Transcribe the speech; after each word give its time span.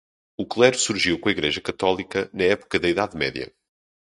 O 0.35 0.47
clero 0.47 0.79
surgiu 0.79 1.19
com 1.19 1.29
a 1.29 1.31
Igreja 1.31 1.61
Católica, 1.61 2.27
na 2.33 2.45
época 2.45 2.79
da 2.79 2.89
Idade 2.89 3.15
Média. 3.15 3.53